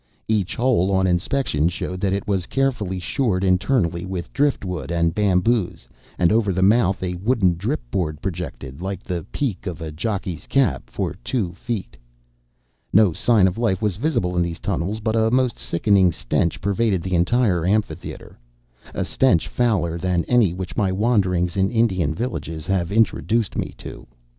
Each 0.27 0.55
hole 0.55 0.89
on 0.91 1.05
inspection 1.05 1.69
showed 1.69 2.01
that 2.01 2.11
it 2.11 2.27
was 2.27 2.47
carefully 2.47 2.97
shored 2.97 3.43
internally 3.43 4.03
with 4.03 4.33
drift 4.33 4.65
wood 4.65 4.91
and 4.91 5.13
bamboos, 5.13 5.87
and 6.17 6.31
over 6.31 6.51
the 6.51 6.63
mouth 6.63 7.03
a 7.03 7.13
wooden 7.17 7.53
drip 7.53 7.81
board 7.91 8.19
projected, 8.19 8.81
like 8.81 9.03
the 9.03 9.27
peak 9.31 9.67
of 9.67 9.79
a 9.79 9.91
jockey's 9.91 10.47
cap, 10.47 10.89
for 10.89 11.13
two 11.23 11.53
feet. 11.53 11.97
No 12.91 13.13
sign 13.13 13.47
of 13.47 13.59
life 13.59 13.79
was 13.79 13.97
visible 13.97 14.35
in 14.35 14.41
these 14.41 14.59
tunnels, 14.59 15.01
but 15.01 15.15
a 15.15 15.29
most 15.29 15.59
sickening 15.59 16.11
stench 16.11 16.61
pervaded 16.61 17.03
the 17.03 17.13
entire 17.13 17.63
amphitheatre 17.63 18.39
a 18.95 19.05
stench 19.05 19.47
fouler 19.47 19.99
than 19.99 20.25
any 20.25 20.51
which 20.51 20.75
my 20.75 20.91
wanderings 20.91 21.55
in 21.55 21.69
Indian 21.69 22.15
villages 22.15 22.65
have 22.65 22.91
introduced 22.91 23.55
me 23.55 23.75
to. 23.77 24.07